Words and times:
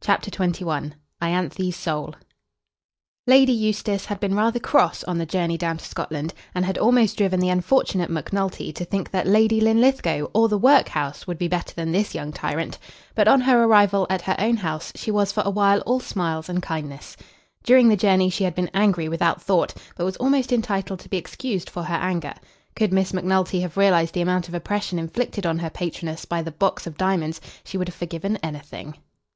CHAPTER 0.00 0.32
XXI 0.32 0.94
"Ianthe's 1.22 1.76
Soul" 1.76 2.16
Lady 3.28 3.52
Eustace 3.52 4.06
had 4.06 4.18
been 4.18 4.34
rather 4.34 4.58
cross 4.58 5.04
on 5.04 5.16
the 5.16 5.24
journey 5.24 5.56
down 5.56 5.76
to 5.76 5.84
Scotland, 5.84 6.34
and 6.56 6.64
had 6.64 6.76
almost 6.76 7.16
driven 7.16 7.38
the 7.38 7.50
unfortunate 7.50 8.10
Macnulty 8.10 8.72
to 8.72 8.84
think 8.84 9.12
that 9.12 9.28
Lady 9.28 9.60
Linlithgow 9.60 10.28
or 10.34 10.48
the 10.48 10.58
workhouse 10.58 11.28
would 11.28 11.38
be 11.38 11.46
better 11.46 11.72
than 11.72 11.92
this 11.92 12.16
young 12.16 12.32
tyrant; 12.32 12.80
but 13.14 13.28
on 13.28 13.42
her 13.42 13.62
arrival 13.62 14.08
at 14.10 14.22
her 14.22 14.34
own 14.40 14.56
house 14.56 14.90
she 14.96 15.12
was 15.12 15.30
for 15.30 15.44
awhile 15.46 15.78
all 15.86 16.00
smiles 16.00 16.48
and 16.48 16.60
kindness. 16.64 17.16
During 17.62 17.88
the 17.88 17.96
journey 17.96 18.28
she 18.28 18.42
had 18.42 18.56
been 18.56 18.70
angry 18.74 19.08
without 19.08 19.40
thought, 19.40 19.72
but 19.94 20.04
was 20.04 20.16
almost 20.16 20.52
entitled 20.52 20.98
to 20.98 21.08
be 21.08 21.16
excused 21.16 21.70
for 21.70 21.84
her 21.84 21.94
anger. 21.94 22.34
Could 22.74 22.92
Miss 22.92 23.14
Macnulty 23.14 23.60
have 23.60 23.76
realised 23.76 24.14
the 24.14 24.20
amount 24.22 24.48
of 24.48 24.54
oppression 24.54 24.98
inflicted 24.98 25.46
on 25.46 25.60
her 25.60 25.70
patroness 25.70 26.24
by 26.24 26.42
the 26.42 26.50
box 26.50 26.88
of 26.88 26.96
diamonds 26.98 27.40
she 27.62 27.78
would 27.78 27.86
have 27.86 27.94
forgiven 27.94 28.36
anything. 28.38 28.96